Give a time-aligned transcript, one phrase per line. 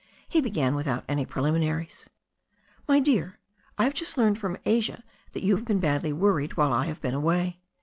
[0.27, 2.09] He began without any preliminaries.
[2.87, 3.37] "My dear,
[3.77, 7.01] I have just learned from Asia that you have been badly worried while I have
[7.01, 7.59] been away.